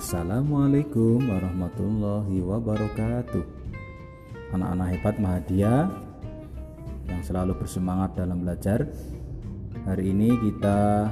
Assalamualaikum 0.00 1.20
warahmatullahi 1.28 2.40
wabarakatuh. 2.40 3.44
Anak-anak 4.56 4.96
hebat 4.96 5.20
Mahadia 5.20 5.92
Yang 7.04 7.28
selalu 7.28 7.60
bersemangat 7.60 8.16
dalam 8.16 8.40
belajar 8.40 8.88
Hari 9.84 10.04
ini 10.08 10.32
kita 10.40 11.04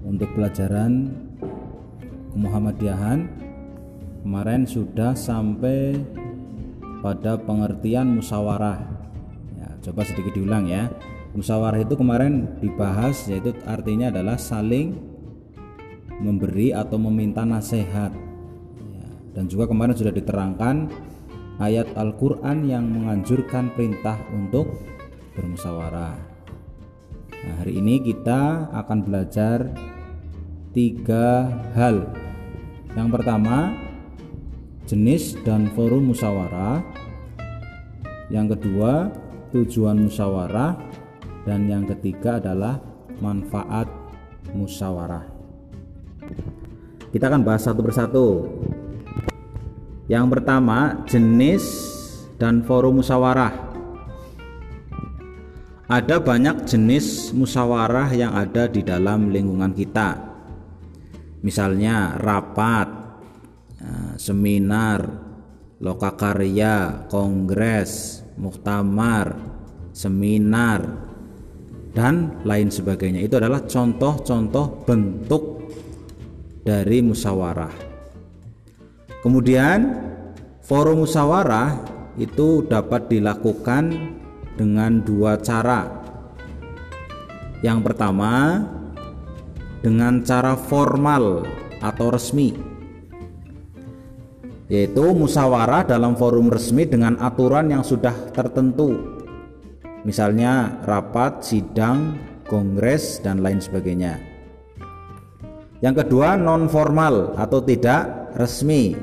Untuk 0.00 0.32
pelajaran 0.32 1.12
Muhammadiyahan. 2.32 3.28
Kemarin 4.24 4.64
sudah 4.64 5.12
sampai 5.12 5.92
pada 7.04 7.36
pengertian 7.36 8.16
musyawarah 8.16 8.80
ya, 9.60 9.68
Coba 9.84 10.08
sedikit 10.08 10.32
diulang 10.32 10.72
ya. 10.72 10.88
Musyawarah 11.36 11.84
itu 11.84 11.92
kemarin 12.00 12.48
dibahas 12.64 13.28
yaitu 13.28 13.52
artinya 13.68 14.08
adalah 14.08 14.40
saling 14.40 15.12
memberi 16.22 16.70
atau 16.70 16.98
meminta 16.98 17.42
nasihat. 17.42 18.12
Ya, 18.94 19.08
dan 19.34 19.50
juga 19.50 19.70
kemarin 19.70 19.96
sudah 19.96 20.14
diterangkan 20.14 20.90
ayat 21.58 21.90
Al-Quran 21.94 22.66
yang 22.66 22.86
menganjurkan 22.90 23.70
perintah 23.74 24.18
untuk 24.34 24.70
bermusyawarah. 25.34 26.16
Nah, 27.44 27.54
hari 27.60 27.76
ini 27.76 28.00
kita 28.00 28.72
akan 28.72 28.98
belajar 29.04 29.68
tiga 30.72 31.46
hal. 31.76 32.08
Yang 32.94 33.08
pertama 33.20 33.74
jenis 34.88 35.36
dan 35.44 35.68
forum 35.76 36.14
musyawarah. 36.14 36.80
Yang 38.32 38.58
kedua 38.58 39.12
tujuan 39.52 40.00
musyawarah. 40.08 40.80
Dan 41.44 41.68
yang 41.68 41.84
ketiga 41.84 42.40
adalah 42.40 42.80
manfaat 43.20 43.84
musyawarah. 44.56 45.33
Kita 47.14 47.30
akan 47.30 47.46
bahas 47.46 47.62
satu 47.62 47.78
persatu. 47.78 48.26
Yang 50.10 50.26
pertama, 50.34 51.06
jenis 51.06 51.62
dan 52.42 52.66
forum 52.66 52.98
musyawarah. 52.98 53.54
Ada 55.86 56.18
banyak 56.18 56.66
jenis 56.66 57.30
musyawarah 57.30 58.10
yang 58.18 58.34
ada 58.34 58.66
di 58.66 58.82
dalam 58.82 59.30
lingkungan 59.30 59.70
kita. 59.78 60.18
Misalnya 61.46 62.18
rapat, 62.18 62.90
eh, 63.78 64.12
seminar, 64.18 65.06
lokakarya, 65.78 67.06
kongres, 67.06 68.26
muktamar, 68.34 69.38
seminar, 69.94 70.82
dan 71.94 72.42
lain 72.42 72.74
sebagainya. 72.74 73.22
Itu 73.22 73.38
adalah 73.38 73.62
contoh-contoh 73.62 74.82
bentuk 74.82 75.42
dari 76.64 77.04
musyawarah. 77.04 77.70
Kemudian 79.20 79.94
forum 80.64 81.04
musyawarah 81.04 81.84
itu 82.16 82.64
dapat 82.64 83.12
dilakukan 83.12 83.92
dengan 84.56 85.04
dua 85.04 85.36
cara. 85.38 86.02
Yang 87.60 87.78
pertama 87.84 88.60
dengan 89.84 90.24
cara 90.24 90.56
formal 90.56 91.44
atau 91.84 92.08
resmi 92.12 92.56
yaitu 94.72 95.12
musyawarah 95.12 95.84
dalam 95.84 96.16
forum 96.16 96.48
resmi 96.48 96.88
dengan 96.88 97.20
aturan 97.20 97.68
yang 97.68 97.84
sudah 97.84 98.32
tertentu 98.32 99.20
misalnya 100.04 100.80
rapat, 100.84 101.44
sidang, 101.44 102.16
kongres, 102.48 103.24
dan 103.24 103.40
lain 103.40 103.58
sebagainya. 103.58 104.33
Yang 105.84 106.08
kedua, 106.08 106.40
non 106.40 106.64
formal 106.72 107.36
atau 107.36 107.60
tidak 107.60 108.32
resmi. 108.40 108.96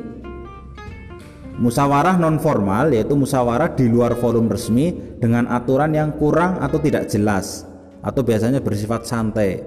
Musawarah 1.62 2.18
non 2.18 2.42
formal 2.42 2.90
yaitu 2.90 3.14
musawarah 3.14 3.78
di 3.78 3.86
luar 3.86 4.18
forum 4.18 4.50
resmi 4.50 4.90
dengan 5.22 5.46
aturan 5.46 5.94
yang 5.94 6.18
kurang 6.18 6.58
atau 6.58 6.82
tidak 6.82 7.06
jelas 7.06 7.70
atau 8.02 8.26
biasanya 8.26 8.66
bersifat 8.66 9.06
santai. 9.06 9.62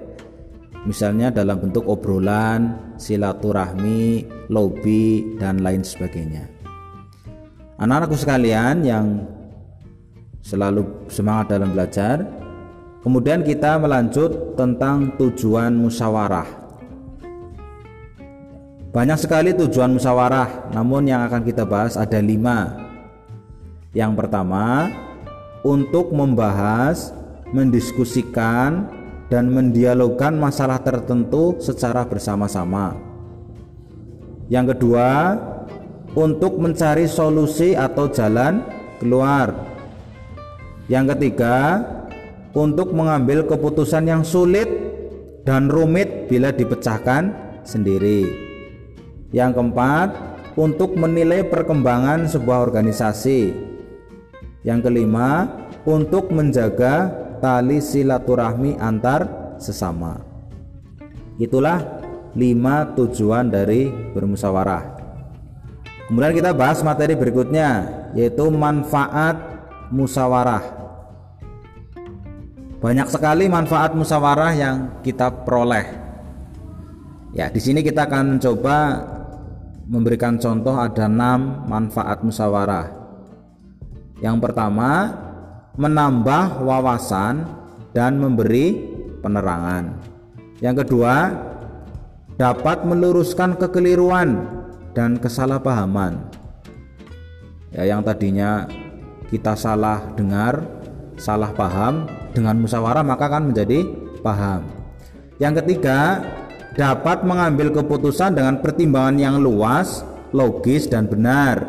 Misalnya 0.83 1.31
dalam 1.31 1.63
bentuk 1.63 1.87
obrolan, 1.87 2.93
silaturahmi, 2.99 4.27
lobby, 4.51 5.39
dan 5.39 5.63
lain 5.63 5.87
sebagainya. 5.87 6.51
Anak-anakku 7.79 8.19
sekalian 8.19 8.83
yang 8.83 9.23
selalu 10.43 11.07
semangat 11.07 11.55
dalam 11.55 11.71
belajar. 11.71 12.27
Kemudian 12.99 13.39
kita 13.39 13.79
melanjut 13.79 14.59
tentang 14.59 15.15
tujuan 15.15 15.79
musyawarah. 15.79 16.64
Banyak 18.95 19.19
sekali 19.19 19.51
tujuan 19.51 19.91
musyawarah, 19.91 20.71
namun 20.71 21.03
yang 21.03 21.27
akan 21.27 21.43
kita 21.43 21.67
bahas 21.67 21.99
ada 21.99 22.15
lima. 22.23 22.79
Yang 23.91 24.23
pertama, 24.23 24.87
untuk 25.67 26.15
membahas, 26.15 27.11
mendiskusikan, 27.51 28.87
dan 29.27 29.51
mendialogkan 29.51 30.39
masalah 30.39 30.79
tertentu 30.79 31.59
secara 31.59 32.07
bersama-sama. 32.07 32.95
Yang 34.47 34.79
kedua, 34.79 35.35
untuk 36.15 36.55
mencari 36.55 37.11
solusi 37.11 37.75
atau 37.75 38.07
jalan 38.07 38.63
keluar 39.03 39.51
yang 40.87 41.03
ketiga, 41.11 41.83
untuk 42.55 42.95
mengambil 42.95 43.43
keputusan 43.43 44.07
yang 44.07 44.23
sulit 44.23 44.71
dan 45.43 45.67
rumit 45.67 46.31
bila 46.31 46.55
dipecahkan 46.55 47.35
sendiri. 47.67 48.54
Yang 49.35 49.59
keempat, 49.59 50.09
untuk 50.55 50.95
menilai 50.95 51.43
perkembangan 51.43 52.23
sebuah 52.31 52.63
organisasi. 52.71 53.51
Yang 54.63 54.79
kelima, 54.87 55.51
untuk 55.83 56.31
menjaga 56.31 57.11
tali 57.43 57.83
silaturahmi 57.83 58.79
antar 58.79 59.53
sesama. 59.59 60.23
Itulah 61.35 61.83
lima 62.31 62.95
tujuan 62.95 63.51
dari 63.51 63.91
bermusyawarah. 64.15 64.95
Kemudian 66.07 66.33
kita 66.37 66.55
bahas 66.55 66.79
materi 66.85 67.17
berikutnya 67.17 67.91
yaitu 68.15 68.47
manfaat 68.47 69.35
musawarah. 69.91 70.63
Banyak 72.79 73.09
sekali 73.09 73.49
manfaat 73.49 73.97
musyawarah 73.97 74.53
yang 74.53 74.75
kita 75.01 75.27
peroleh. 75.43 76.05
Ya, 77.35 77.51
di 77.51 77.59
sini 77.59 77.83
kita 77.83 78.07
akan 78.07 78.39
coba 78.39 78.77
memberikan 79.85 80.41
contoh 80.41 80.73
ada 80.75 81.05
enam 81.05 81.65
manfaat 81.69 82.25
musyawarah. 82.25 82.89
Yang 84.21 84.37
pertama, 84.41 85.13
menambah 85.77 86.65
wawasan 86.65 87.45
dan 87.93 88.17
memberi 88.17 88.79
penerangan. 89.21 89.95
Yang 90.63 90.87
kedua, 90.87 91.15
dapat 92.35 92.83
meluruskan 92.83 93.55
kekeliruan 93.55 94.43
dan 94.95 95.19
kesalahpahaman. 95.19 96.19
Ya, 97.75 97.91
yang 97.91 98.01
tadinya 98.01 98.65
kita 99.27 99.55
salah 99.59 100.15
dengar, 100.15 100.63
salah 101.19 101.51
paham 101.51 102.07
dengan 102.31 102.55
musyawarah 102.59 103.03
maka 103.03 103.27
kan 103.27 103.51
menjadi 103.51 103.83
paham. 104.23 104.63
Yang 105.35 105.63
ketiga, 105.63 106.23
dapat 106.75 107.23
mengambil 107.23 107.71
keputusan 107.71 108.35
dengan 108.35 108.59
pertimbangan 108.59 109.15
yang 109.15 109.35
luas, 109.39 110.03
logis 110.35 110.91
dan 110.91 111.07
benar. 111.07 111.63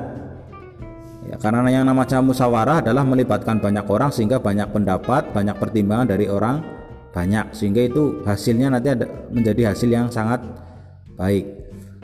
Ya, 1.26 1.38
karena 1.42 1.66
yang 1.70 1.86
namanya 1.86 2.22
musyawarah 2.22 2.82
adalah 2.86 3.02
melibatkan 3.02 3.58
banyak 3.58 3.86
orang 3.86 4.10
sehingga 4.14 4.38
banyak 4.38 4.70
pendapat, 4.70 5.30
banyak 5.34 5.56
pertimbangan 5.58 6.06
dari 6.14 6.30
orang 6.30 6.62
banyak 7.10 7.56
sehingga 7.56 7.82
itu 7.88 8.22
hasilnya 8.28 8.76
nanti 8.76 8.92
ada, 8.92 9.06
menjadi 9.32 9.72
hasil 9.72 9.88
yang 9.88 10.06
sangat 10.12 10.44
baik. 11.16 11.48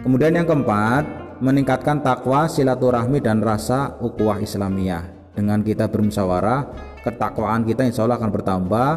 Kemudian 0.02 0.34
yang 0.34 0.48
keempat, 0.48 1.04
meningkatkan 1.38 2.02
takwa, 2.02 2.50
silaturahmi 2.50 3.22
dan 3.22 3.38
rasa 3.38 3.94
ukhuwah 4.02 4.42
Islamiyah 4.42 5.36
dengan 5.36 5.62
kita 5.62 5.86
bermusyawarah 5.86 6.60
ketakwaan 7.02 7.62
kita 7.66 7.86
insya 7.86 8.06
Allah 8.06 8.18
akan 8.18 8.30
bertambah 8.30 8.88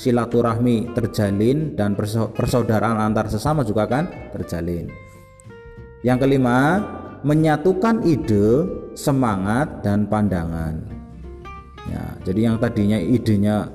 silaturahmi 0.00 0.96
terjalin 0.96 1.76
dan 1.76 1.92
persaudaraan 2.32 2.96
antar 2.96 3.28
sesama 3.28 3.60
juga 3.60 3.84
akan 3.84 4.32
terjalin. 4.32 4.88
Yang 6.00 6.18
kelima 6.24 6.80
menyatukan 7.20 8.00
ide 8.08 8.64
semangat 8.96 9.84
dan 9.84 10.08
pandangan. 10.08 10.80
Ya, 11.84 12.16
jadi 12.24 12.40
yang 12.48 12.56
tadinya 12.56 12.96
idenya 12.96 13.68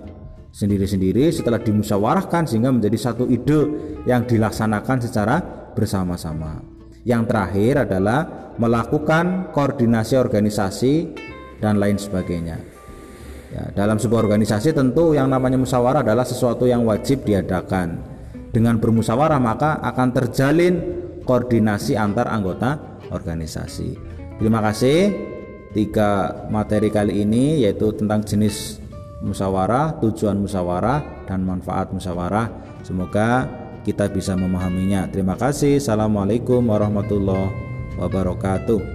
sendiri-sendiri 0.50 1.30
setelah 1.30 1.62
dimusyawarahkan 1.62 2.50
sehingga 2.50 2.74
menjadi 2.74 2.98
satu 2.98 3.30
ide 3.30 3.70
yang 4.10 4.26
dilaksanakan 4.26 4.98
secara 5.06 5.36
bersama-sama. 5.78 6.64
Yang 7.06 7.30
terakhir 7.30 7.74
adalah 7.86 8.20
melakukan 8.58 9.54
koordinasi 9.54 10.18
organisasi 10.18 10.94
dan 11.62 11.78
lain 11.78 12.02
sebagainya. 12.02 12.75
Ya, 13.54 13.70
dalam 13.76 14.02
sebuah 14.02 14.26
organisasi 14.26 14.74
tentu 14.74 15.14
yang 15.14 15.30
namanya 15.30 15.60
musyawarah 15.62 16.02
adalah 16.02 16.26
sesuatu 16.26 16.66
yang 16.66 16.86
wajib 16.88 17.24
diadakan. 17.28 18.16
dengan 18.56 18.80
bermusyawarah 18.80 19.36
maka 19.36 19.84
akan 19.84 20.16
terjalin 20.16 20.80
koordinasi 21.28 22.00
antar 22.00 22.32
anggota 22.32 22.80
organisasi. 23.12 24.00
Terima 24.40 24.64
kasih. 24.64 25.12
Tiga 25.76 26.32
materi 26.48 26.88
kali 26.88 27.28
ini 27.28 27.68
yaitu 27.68 27.92
tentang 27.92 28.24
jenis 28.24 28.80
musyawarah, 29.20 30.00
tujuan 30.00 30.40
musyawarah 30.40 31.28
dan 31.28 31.44
manfaat 31.44 31.92
musyawarah. 31.92 32.48
Semoga 32.88 33.44
kita 33.84 34.08
bisa 34.08 34.40
memahaminya. 34.40 35.12
Terima 35.12 35.36
kasih. 35.36 35.84
Assalamualaikum 35.84 36.64
warahmatullahi 36.64 37.52
wabarakatuh. 38.00 38.95